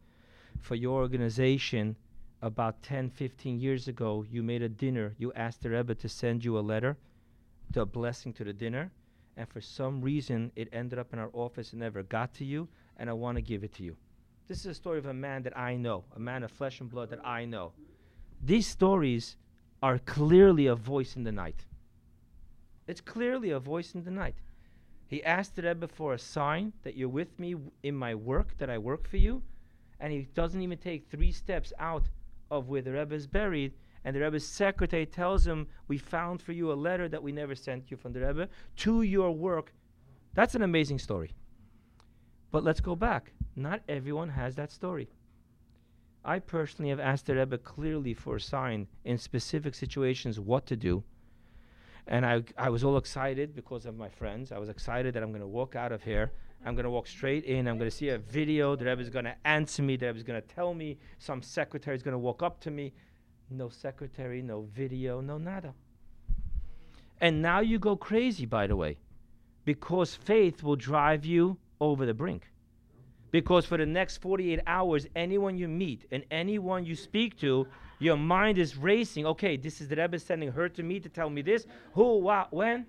[0.61, 1.97] For your organization,
[2.43, 5.15] about 10, 15 years ago, you made a dinner.
[5.19, 6.97] You asked the Rebbe to send you a letter,
[7.75, 8.91] a blessing to the dinner
[9.39, 12.69] and for some reason it ended up in our office and never got to you,
[12.97, 13.97] and I want to give it to you.
[14.49, 16.91] This is a story of a man that I know, a man of flesh and
[16.91, 17.73] blood that I know.
[18.43, 19.37] These stories
[19.83, 21.65] are clearly a voice in the night.
[22.87, 24.37] It's clearly a voice in the night.
[25.07, 28.71] He asked the Rebbe for a sign that you're with me in my work, that
[28.71, 29.43] I work for you,
[30.01, 32.05] and he doesn't even take three steps out
[32.51, 33.73] of where the Rebbe is buried,
[34.05, 37.55] and the Rebbe's secretary tells him, We found for you a letter that we never
[37.55, 39.73] sent you from the Rebbe to your work.
[40.35, 41.33] That's an amazing story.
[42.51, 43.33] But let's go back.
[43.57, 45.09] Not everyone has that story.
[46.25, 50.77] I personally have asked the Rebbe clearly for a sign in specific situations what to
[50.77, 51.03] do.
[52.07, 54.51] And I, I was all excited because of my friends.
[54.53, 56.33] I was excited that I'm going to walk out of here.
[56.65, 57.69] I'm going to walk straight in.
[57.69, 58.75] I'm going to see a video.
[58.77, 59.97] The Rebbe is going to answer me.
[59.97, 60.99] The Rebbe is going to tell me.
[61.19, 62.93] Some secretary is going to walk up to me
[63.51, 65.75] no secretary, no video, no nada.
[67.21, 68.99] And now you go crazy, by the way,
[69.65, 72.51] because faith will drive you over the brink.
[73.31, 77.67] Because for the next 48 hours, anyone you meet and anyone you speak to,
[77.99, 79.27] your mind is racing.
[79.27, 81.67] Okay, this is the Rebbe sending her to me to tell me this.
[81.93, 82.87] Who, what, when?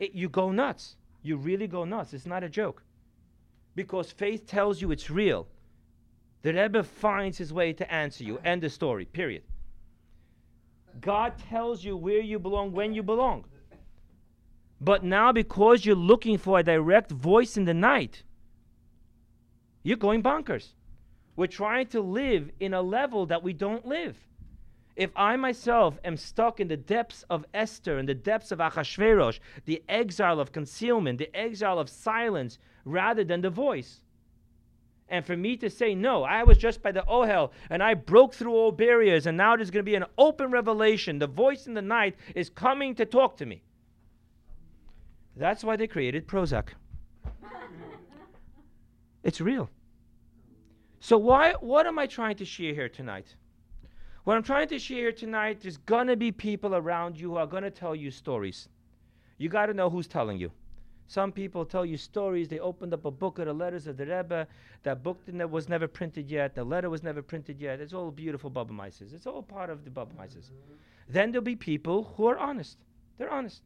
[0.00, 0.96] It, you go nuts.
[1.22, 2.14] You really go nuts.
[2.14, 2.82] It's not a joke.
[3.74, 5.46] Because faith tells you it's real.
[6.42, 8.38] The Rebbe finds his way to answer you.
[8.44, 9.42] End the story, period.
[11.00, 13.44] God tells you where you belong when you belong.
[14.80, 18.22] But now, because you're looking for a direct voice in the night,
[19.86, 20.72] you're going bonkers.
[21.36, 24.16] We're trying to live in a level that we don't live.
[24.96, 29.38] If I myself am stuck in the depths of Esther, in the depths of Achashverosh,
[29.66, 34.00] the exile of concealment, the exile of silence, rather than the voice,
[35.08, 38.34] and for me to say, no, I was just by the Ohel and I broke
[38.34, 41.20] through all barriers and now there's going to be an open revelation.
[41.20, 43.62] The voice in the night is coming to talk to me.
[45.36, 46.70] That's why they created Prozac.
[49.22, 49.70] it's real.
[51.06, 53.36] So, why, what am I trying to share here tonight?
[54.24, 57.46] What I'm trying to share here tonight, there's to be people around you who are
[57.46, 58.68] to tell you stories.
[59.38, 60.50] You got to know who's telling you.
[61.06, 62.48] Some people tell you stories.
[62.48, 64.48] They opened up a book of the letters of the Rebbe.
[64.82, 66.56] That book that was never printed yet.
[66.56, 67.80] The letter was never printed yet.
[67.80, 69.12] It's all beautiful Baba Mises.
[69.12, 70.50] It's all part of the Baba Mises.
[71.08, 72.78] Then there'll be people who are honest.
[73.16, 73.62] They're honest.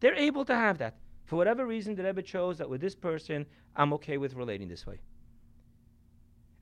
[0.00, 0.98] They're able to have that.
[1.24, 4.86] For whatever reason, the Rebbe chose that with this person, I'm okay with relating this
[4.86, 5.00] way.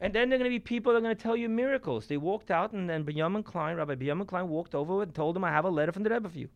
[0.01, 2.07] And then there are going to be people that are going to tell you miracles.
[2.07, 5.45] They walked out, and then Benjamin Klein, Rabbi Benjamin Klein, walked over and told them,
[5.45, 6.49] I have a letter from the Rebbe for you.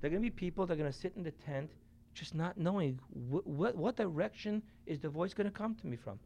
[0.00, 1.70] There are going to be people that are going to sit in the tent
[2.14, 2.98] just not knowing
[3.30, 6.18] wh- wh- what direction is the voice going to come to me from.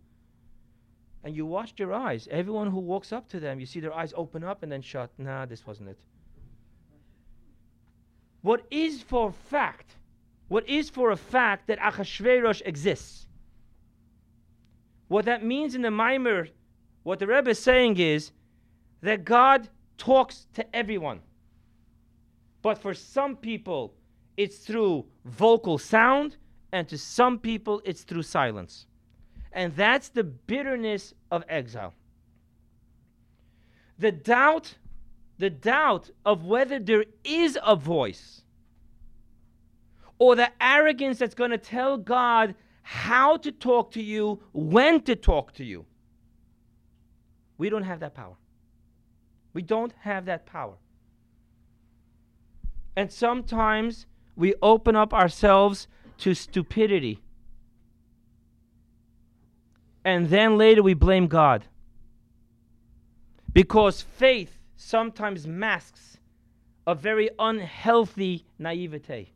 [1.22, 2.26] And you watch their eyes.
[2.30, 5.10] Everyone who walks up to them, you see their eyes open up and then shut.
[5.18, 5.98] Nah, this wasn't it.
[8.40, 9.96] What is for fact,
[10.48, 13.28] what is for a fact that Achashverosh exists?
[15.12, 16.48] What that means in the maamar,
[17.02, 18.32] what the Rebbe is saying is
[19.02, 21.20] that God talks to everyone.
[22.62, 23.92] But for some people,
[24.38, 26.38] it's through vocal sound,
[26.72, 28.86] and to some people, it's through silence.
[29.52, 31.92] And that's the bitterness of exile.
[33.98, 34.78] The doubt,
[35.36, 38.44] the doubt of whether there is a voice,
[40.18, 45.16] or the arrogance that's going to tell God how to talk to you, when to
[45.16, 45.86] talk to you.
[47.58, 48.36] We don't have that power.
[49.54, 50.74] We don't have that power.
[52.96, 55.86] And sometimes we open up ourselves
[56.18, 57.20] to stupidity.
[60.04, 61.64] And then later we blame God.
[63.52, 66.18] Because faith sometimes masks
[66.86, 69.32] a very unhealthy naivete.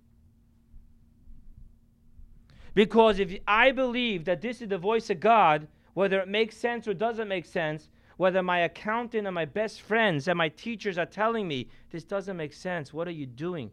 [2.77, 6.87] Because if I believe that this is the voice of God, whether it makes sense
[6.87, 11.07] or doesn't make sense, whether my accountant and my best friends and my teachers are
[11.07, 13.71] telling me this doesn't make sense, what are you doing?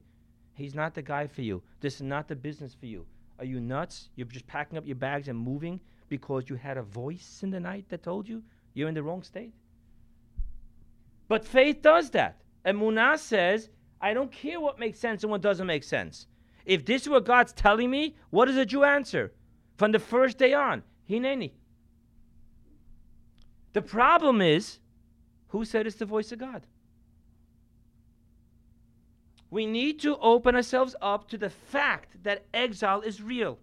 [0.54, 1.62] He's not the guy for you.
[1.82, 3.06] This is not the business for you.
[3.40, 4.08] Are you nuts?
[4.16, 7.60] You're just packing up your bags and moving because you had a voice in the
[7.60, 8.42] night that told you
[8.74, 9.54] you're in the wrong state?
[11.28, 12.40] But faith does that.
[12.66, 16.28] Emunah says, I don't care what makes sense and what doesn't make sense.
[16.66, 19.34] If this is what God's telling me, what does a Jew answer?
[19.78, 21.52] From the first day on, Hineni.
[23.74, 24.80] The problem is,
[25.50, 26.66] who said it's the voice of God?
[29.50, 33.60] We need to open ourselves up to the fact that exile is real.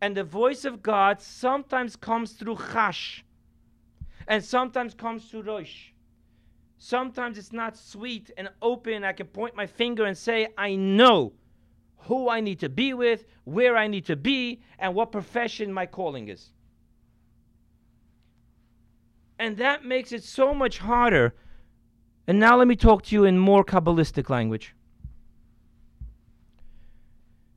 [0.00, 3.22] And the voice of God sometimes comes through chash,
[4.26, 5.92] and sometimes comes through rosh.
[6.78, 9.04] Sometimes it's not sweet and open.
[9.04, 11.32] I can point my finger and say, I know
[11.98, 15.86] who I need to be with, where I need to be, and what profession my
[15.86, 16.50] calling is.
[19.38, 21.34] And that makes it so much harder.
[22.26, 24.74] And now let me talk to you in more Kabbalistic language.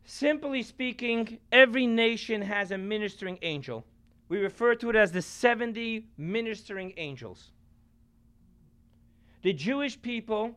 [0.04, 3.86] Simply speaking, every nation has a ministering angel.
[4.28, 7.52] We refer to it as the 70 ministering angels.
[9.42, 10.56] The Jewish people,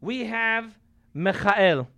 [0.00, 0.78] we have
[1.14, 1.88] Michael.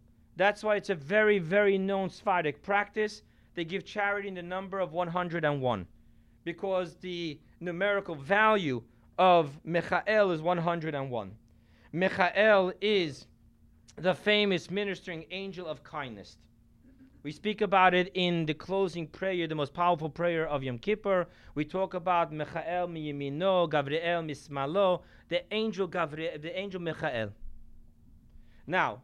[0.40, 3.20] That's why it's a very, very known Sephardic practice.
[3.55, 5.87] They give charity in the number of 101
[6.44, 8.83] because the numerical value
[9.18, 11.33] of Michael is 101.
[11.92, 13.26] Michael is
[13.96, 16.38] the famous ministering angel of kindness.
[17.22, 21.26] We speak about it in the closing prayer, the most powerful prayer of Yom Kippur.
[21.55, 27.29] We talk about Michael miyimino, Gabriel mismalo, the angel Gabriel, the angel Michael.
[28.66, 29.03] Now,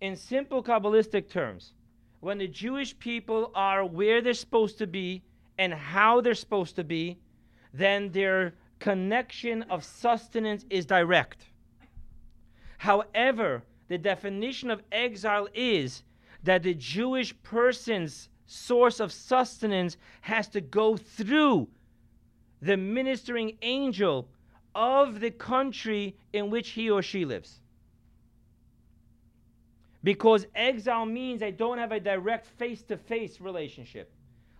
[0.00, 1.72] in simple Kabbalistic terms,
[2.20, 5.22] when the Jewish people are where they're supposed to be
[5.58, 7.18] and how they're supposed to be,
[7.72, 11.46] then their connection of sustenance is direct.
[12.78, 16.02] However, the definition of exile is
[16.44, 21.68] that the Jewish person's source of sustenance has to go through
[22.62, 24.28] the ministering angel
[24.74, 27.60] of the country in which he or she lives.
[30.04, 34.12] Because exile means I don't have a direct face to face relationship.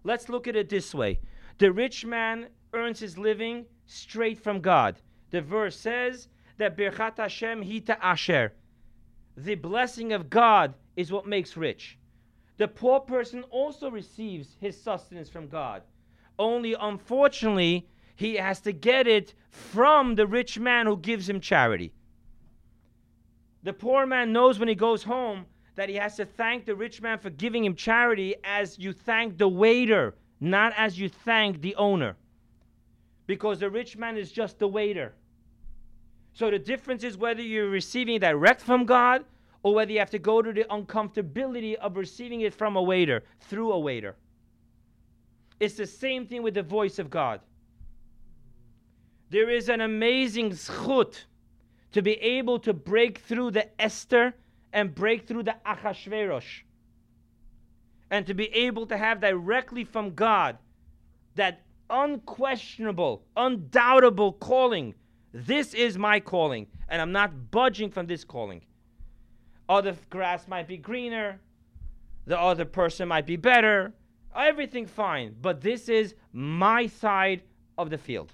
[0.04, 1.20] Let's look at it this way
[1.58, 5.00] the rich man earns his living straight from God.
[5.30, 8.52] The verse says that Birchat Hashem hita asher.
[9.36, 11.98] The blessing of God is what makes rich.
[12.56, 15.82] The poor person also receives his sustenance from God.
[16.38, 21.92] Only unfortunately, he has to get it from the rich man who gives him charity.
[23.62, 27.00] The poor man knows when he goes home that he has to thank the rich
[27.00, 31.74] man for giving him charity as you thank the waiter, not as you thank the
[31.76, 32.16] owner.
[33.26, 35.14] Because the rich man is just the waiter.
[36.32, 39.24] So the difference is whether you're receiving direct from God
[39.62, 43.24] or whether you have to go to the uncomfortability of receiving it from a waiter,
[43.40, 44.16] through a waiter.
[45.60, 47.40] It's the same thing with the voice of God.
[49.30, 51.24] There is an amazing zchut
[51.92, 54.34] to be able to break through the Esther
[54.72, 56.62] and break through the Achashverosh.
[58.10, 60.58] And to be able to have directly from God
[61.34, 64.94] that unquestionable, undoubtable calling.
[65.32, 68.62] This is my calling, and I'm not budging from this calling.
[69.68, 71.40] Other grass might be greener,
[72.26, 73.92] the other person might be better,
[74.34, 77.42] everything fine, but this is my side
[77.76, 78.32] of the field.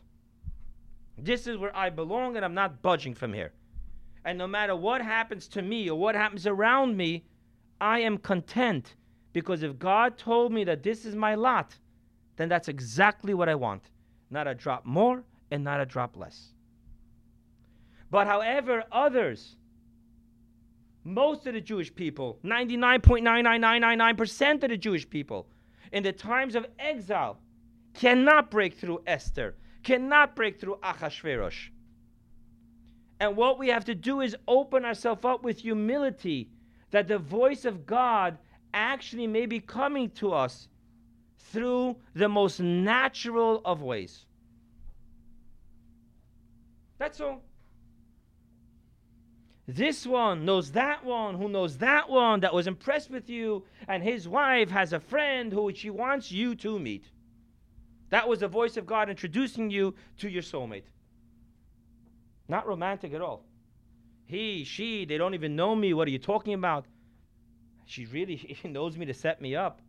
[1.16, 3.52] This is where I belong, and I'm not budging from here.
[4.24, 7.24] And no matter what happens to me or what happens around me,
[7.80, 8.96] I am content
[9.32, 11.76] because if God told me that this is my lot,
[12.36, 13.90] then that's exactly what I want.
[14.30, 16.54] Not a drop more and not a drop less.
[18.10, 19.56] But however, others,
[21.02, 25.48] most of the Jewish people, 99.99999% of the Jewish people,
[25.92, 27.38] in the times of exile,
[27.92, 29.54] cannot break through Esther,
[29.84, 31.68] cannot break through Achashverosh.
[33.20, 36.50] And what we have to do is open ourselves up with humility
[36.90, 38.38] that the voice of God
[38.72, 40.68] actually may be coming to us
[41.38, 44.26] through the most natural of ways.
[46.98, 47.42] That's all.
[49.66, 54.02] This one knows that one, who knows that one that was impressed with you, and
[54.02, 57.04] his wife has a friend who she wants you to meet.
[58.10, 60.84] That was the voice of God introducing you to your soulmate.
[62.48, 63.44] Not romantic at all.
[64.26, 65.94] He, she, they don't even know me.
[65.94, 66.86] What are you talking about?
[67.86, 69.80] She really she knows me to set me up.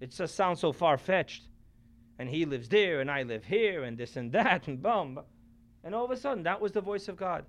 [0.00, 1.44] It just sounds so far fetched.
[2.18, 5.20] And he lives there, and I live here, and this and that, and boom.
[5.82, 7.44] And all of a sudden, that was the voice of God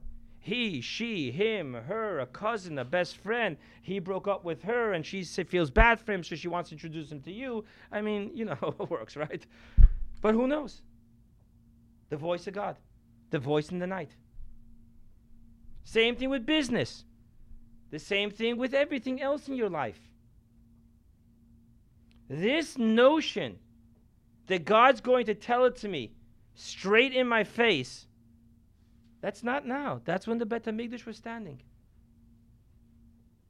[0.45, 3.57] he, she, him, her, a cousin, a best friend.
[3.81, 6.75] He broke up with her and she feels bad for him, so she wants to
[6.75, 7.65] introduce him to you.
[7.91, 9.43] I mean, you know how it works, right?
[10.21, 10.83] But who knows?
[12.09, 12.75] The voice of God,
[13.31, 14.11] the voice in the night.
[15.83, 17.05] Same thing with business,
[17.89, 19.99] the same thing with everything else in your life.
[22.29, 23.57] This notion
[24.45, 26.11] that God's going to tell it to me
[26.53, 28.05] straight in my face
[29.25, 30.01] that's not now.
[30.05, 31.59] That's when the Bet HaMikdash was standing.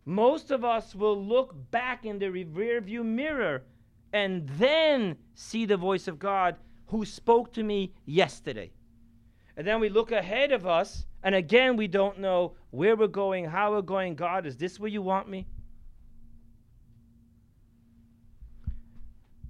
[0.05, 3.61] Most of us will look back in the rear view mirror
[4.13, 6.55] and then see the voice of God
[6.87, 8.71] who spoke to me yesterday.
[9.57, 13.43] And then we look ahead of us, and again, we don't know where we're going,
[13.43, 14.15] how we're going.
[14.15, 15.45] God, is this where you want me?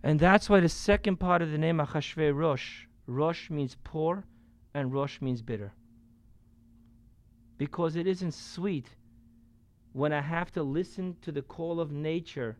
[0.02, 4.24] And that's why the second part of the name Achashverosh, Rosh Rosh means poor,
[4.74, 5.72] and Rosh means bitter
[7.58, 8.88] because it isn't sweet
[9.94, 12.58] when I have to listen to the call of nature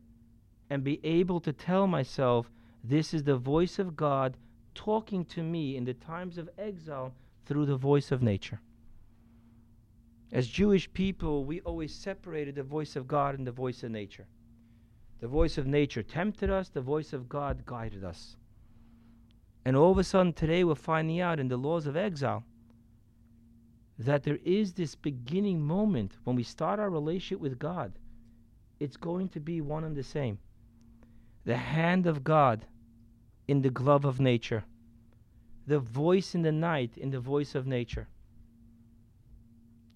[0.70, 2.50] and be able to tell myself
[2.84, 4.38] this is the voice of God
[4.74, 7.14] talking to me in the times of exile
[7.46, 8.62] through the voice of nature.
[10.32, 14.28] As Jewish people, we always separated the voice of God and the voice of nature.
[15.22, 18.36] The voice of nature tempted us, the voice of God guided us.
[19.64, 22.44] And all of a sudden, today, we're finding out in the laws of exile
[23.98, 27.94] that there is this beginning moment when we start our relationship with God.
[28.80, 30.38] It's going to be one and the same.
[31.46, 32.66] The hand of God
[33.48, 34.64] in the glove of nature,
[35.68, 38.08] the voice in the night in the voice of nature.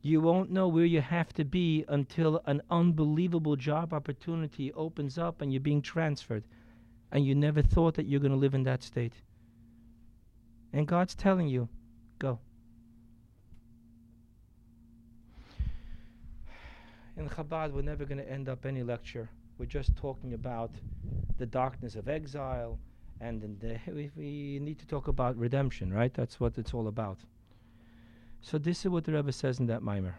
[0.02, 5.41] You won't know where you have to be until an unbelievable job opportunity opens up
[5.41, 6.45] and you're being transferred.
[7.12, 9.14] And you never thought that you're going to live in that state.
[10.72, 11.68] And God's telling you,
[12.20, 12.39] go.
[17.20, 19.30] In Chabad, we're never going to end up any lecture.
[19.57, 20.72] We're just talking about
[21.38, 22.80] the darkness of exile,
[23.20, 26.13] and the, we, we need to talk about redemption, right?
[26.13, 27.17] That's what it's all about.
[28.39, 30.13] So this is what the Rebbe says in that maamar.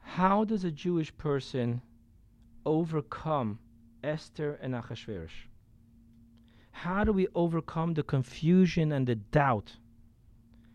[0.00, 1.82] How does a Jewish person
[2.66, 3.60] overcome
[4.02, 5.46] Esther and Achashverosh?
[6.72, 9.76] How do we overcome the confusion and the doubt?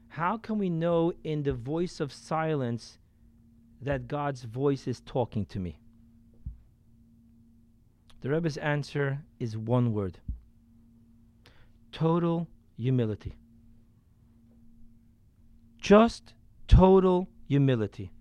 [0.07, 2.97] How can we know in the voice of silence
[3.81, 5.79] that God's voice is talking to me?
[8.21, 10.19] The Rebbe's answer is one word
[11.91, 13.35] total humility.
[15.79, 16.33] Just
[16.67, 18.11] total humility.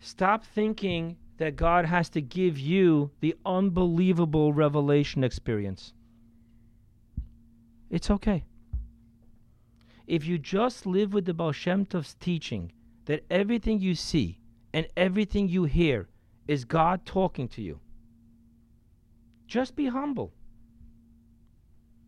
[0.00, 5.92] Stop thinking that God has to give you the unbelievable revelation experience.
[7.90, 8.44] It's okay.
[10.06, 12.72] If you just live with the Baal Shem Tov's teaching
[13.08, 14.38] that everything you see
[14.74, 16.06] and everything you hear
[16.46, 17.80] is God talking to you.
[19.46, 20.34] Just be humble.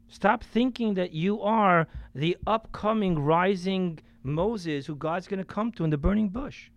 [0.08, 5.84] Stop thinking that you are the upcoming rising Moses who God's going to come to
[5.84, 6.68] in the burning bush.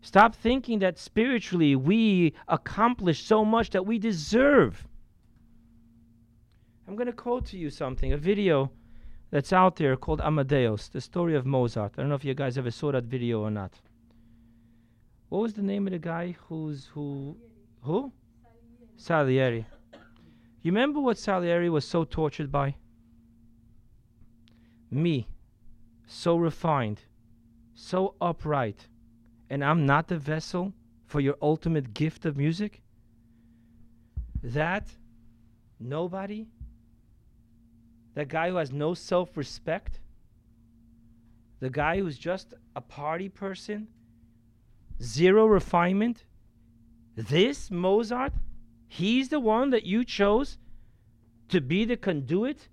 [0.00, 4.86] Stop thinking that spiritually we accomplish so much that we deserve.
[6.86, 8.70] I'm going to quote to you something, a video
[9.30, 11.94] that's out there called Amadeus, the story of Mozart.
[11.96, 13.72] I don't know if you guys ever saw that video or not.
[15.28, 17.36] What was the name of the guy who's who
[17.82, 18.12] who?
[18.96, 19.64] Salieri.
[20.62, 22.74] You remember what Salieri was so tortured by?
[24.90, 25.26] Me,
[26.06, 27.00] so refined,
[27.74, 28.88] so upright,
[29.48, 30.74] and I'm not the vessel
[31.06, 32.82] for your ultimate gift of music?
[34.42, 34.88] That
[35.78, 36.48] nobody,
[38.20, 39.98] that guy who has no self respect,
[41.60, 43.88] the guy who's just a party person,
[45.02, 46.26] zero refinement,
[47.16, 48.34] this Mozart,
[48.86, 50.58] he's the one that you chose
[51.48, 52.68] to be the conduit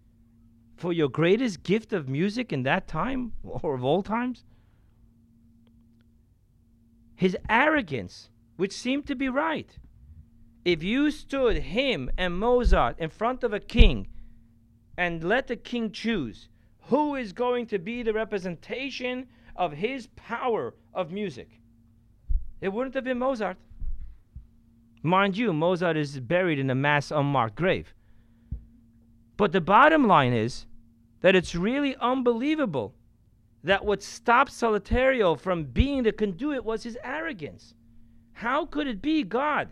[0.76, 4.44] for your greatest gift of music in that time or of all times?
[7.16, 8.28] His arrogance,
[8.58, 9.80] which seemed to be right.
[10.66, 14.08] If you stood him and Mozart in front of a king
[14.98, 16.50] and let the king choose
[16.84, 21.62] who is going to be the representation of his power of music,
[22.62, 23.58] it wouldn't have been Mozart.
[25.04, 27.94] Mind you, Mozart is buried in a mass unmarked grave.
[29.38, 30.66] But the bottom line is
[31.22, 32.96] that it's really unbelievable
[33.64, 37.74] that what stopped Salieri from being the conduit was his arrogance.
[38.34, 39.70] How could it be, God?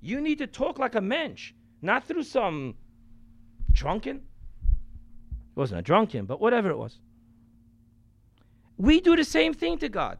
[0.00, 2.74] You need to talk like a mensch, not through some
[3.72, 4.22] drunken.
[5.58, 7.00] Wasn't a drunken, but whatever it was.
[8.76, 10.18] We do the same thing to God.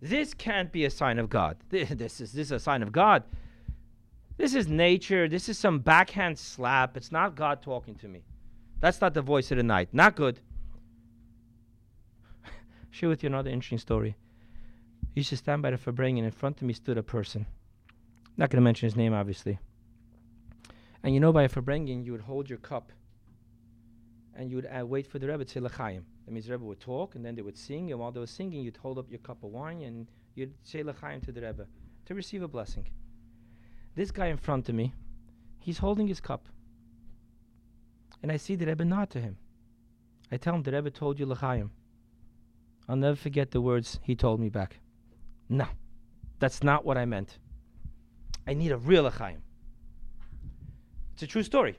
[0.00, 1.58] This can't be a sign of God.
[1.70, 3.22] This is this is a sign of God.
[4.36, 5.28] This is nature.
[5.28, 6.96] This is some backhand slap.
[6.96, 8.24] It's not God talking to me.
[8.80, 9.90] That's not the voice of the night.
[9.92, 10.40] Not good.
[12.90, 14.16] Share with you another interesting story.
[15.04, 16.24] I used to stand by the Farbrengen.
[16.24, 17.46] In front of me stood a person.
[18.36, 19.60] Not going to mention his name, obviously.
[21.04, 22.90] And you know, by a Farbrengen, you would hold your cup
[24.36, 26.04] and you would uh, wait for the Rebbe to say L'chaim.
[26.24, 28.26] That means the Rebbe would talk and then they would sing, and while they were
[28.26, 31.66] singing, you'd hold up your cup of wine and you'd say L'chaim to the Rebbe
[32.06, 32.86] to receive a blessing.
[33.94, 34.94] This guy in front of me,
[35.58, 36.48] he's holding his cup.
[38.22, 39.36] And I see the Rebbe nod to him.
[40.30, 41.70] I tell him, the Rebbe told you L'chaim.
[42.88, 44.80] I'll never forget the words he told me back.
[45.48, 45.66] No,
[46.38, 47.38] that's not what I meant.
[48.46, 49.42] I need a real L'chaim.
[51.12, 51.78] It's a true story.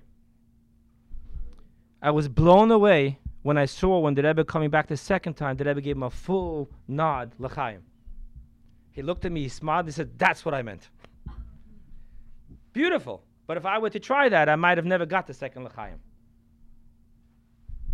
[2.03, 5.55] I was blown away when I saw when the Rebbe coming back the second time,
[5.55, 7.81] the Rebbe gave him a full nod, L'chaim.
[8.91, 10.89] He looked at me, he smiled, and said, That's what I meant.
[12.73, 13.23] Beautiful.
[13.47, 15.99] But if I were to try that, I might have never got the second L'chaim.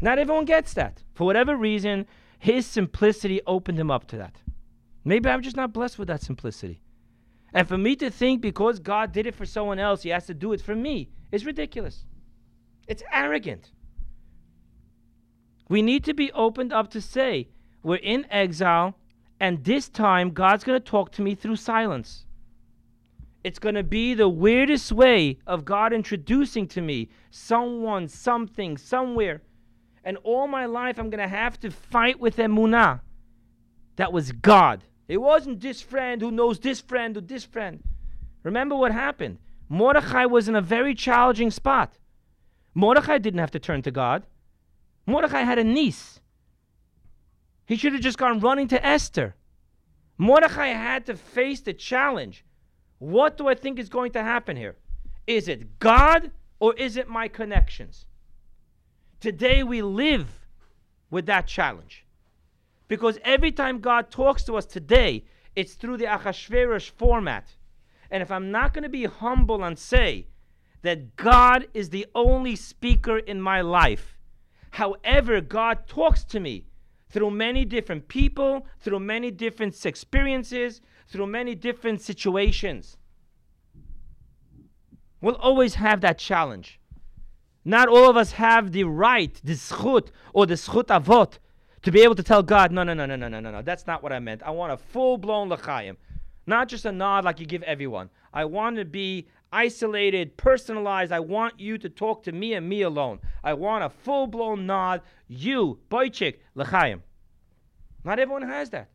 [0.01, 1.03] Not everyone gets that.
[1.13, 2.07] For whatever reason,
[2.39, 4.37] his simplicity opened him up to that.
[5.05, 6.81] Maybe I'm just not blessed with that simplicity.
[7.53, 10.33] And for me to think because God did it for someone else, he has to
[10.33, 12.05] do it for me is ridiculous.
[12.87, 13.71] It's arrogant.
[15.69, 17.47] We need to be opened up to say,
[17.83, 18.95] we're in exile,
[19.39, 22.25] and this time God's going to talk to me through silence.
[23.43, 29.43] It's going to be the weirdest way of God introducing to me someone, something, somewhere.
[30.03, 33.01] And all my life, I'm going to have to fight with emunah.
[33.95, 34.83] That was God.
[35.07, 37.81] It wasn't this friend who knows this friend or this friend.
[38.43, 39.37] Remember what happened?
[39.69, 41.97] Mordechai was in a very challenging spot.
[42.73, 44.23] Mordechai didn't have to turn to God.
[45.09, 46.19] Mordechai had a niece.
[47.65, 49.35] He should have just gone running to Esther.
[50.17, 52.45] Mordechai had to face the challenge
[52.99, 54.75] what do I think is going to happen here?
[55.25, 58.05] Is it God or is it my connections?
[59.21, 60.27] Today we live
[61.09, 62.05] with that challenge.
[62.89, 65.23] Because every time God talks to us today,
[65.55, 67.55] it's through the Achashverosh format.
[68.11, 70.27] And if I'm not going to be humble and say
[70.81, 74.18] that God is the only speaker in my life,
[74.71, 76.65] however, God talks to me
[77.09, 82.97] through many different people, through many different experiences, through many different situations.
[85.21, 86.79] We'll always have that challenge.
[87.65, 91.39] Not all of us have the right, the zchut, or the zchut avot,
[91.81, 93.87] to be able to tell God, no, no, no, no, no, no, no, no, that's
[93.87, 94.43] not what I meant.
[94.43, 95.97] I want a full blown l'chaim.
[96.45, 98.09] Not just a nod like you give everyone.
[98.33, 101.11] I want to be isolated, personalized.
[101.11, 103.19] I want you to talk to me and me alone.
[103.43, 105.01] I want a full blown nod.
[105.27, 107.03] You, boychik, l'chaim.
[108.03, 108.89] Not everyone has that.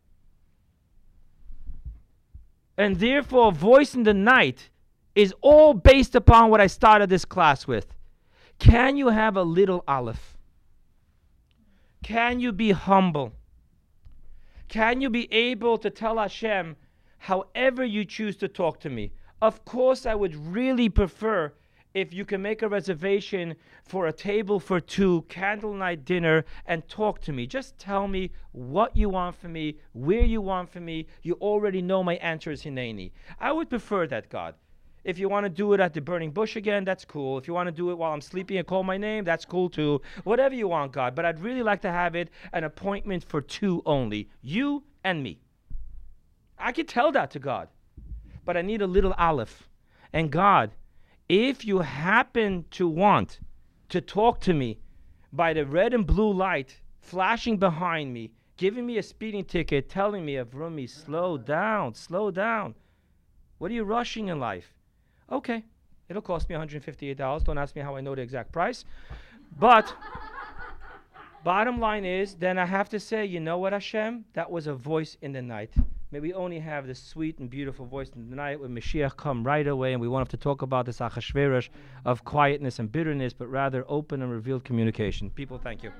[2.76, 4.70] And therefore, voice in the night
[5.14, 7.94] is all based upon what I started this class with.
[8.58, 10.36] Can you have a little aleph?
[12.02, 13.32] Can you be humble?
[14.68, 16.76] Can you be able to tell Hashem
[17.18, 19.12] however you choose to talk to me?
[19.42, 21.52] Of course, I would really prefer
[21.94, 23.54] if you can make a reservation
[23.84, 27.46] for a table for two, candlelight dinner, and talk to me.
[27.46, 31.06] Just tell me what you want from me, where you want from me.
[31.22, 33.12] You already know my answer is Hineni.
[33.38, 34.56] I would prefer that, God.
[35.04, 37.36] If you want to do it at the burning bush again, that's cool.
[37.36, 39.68] If you want to do it while I'm sleeping and call my name, that's cool
[39.68, 40.00] too.
[40.24, 41.14] Whatever you want, God.
[41.14, 45.38] But I'd really like to have it an appointment for two only you and me.
[46.58, 47.68] I could tell that to God.
[48.44, 49.68] But I need a little aleph.
[50.12, 50.72] And God,
[51.28, 53.40] if you happen to want
[53.88, 54.78] to talk to me
[55.32, 60.24] by the red and blue light flashing behind me, giving me a speeding ticket, telling
[60.24, 62.74] me, Avrumi, slow down, slow down.
[63.58, 64.74] What are you rushing in life?
[65.30, 65.64] Okay,
[66.08, 67.44] it'll cost me $158.
[67.44, 68.84] Don't ask me how I know the exact price.
[69.58, 69.94] But
[71.44, 74.24] bottom line is, then I have to say, you know what, Hashem?
[74.32, 75.74] That was a voice in the night.
[76.10, 79.44] May we only have the sweet and beautiful voice in the night when Mashiach come
[79.44, 81.68] right away, and we won't have to talk about this achashverosh
[82.04, 85.28] of quietness and bitterness, but rather open and revealed communication.
[85.30, 85.92] People, thank you.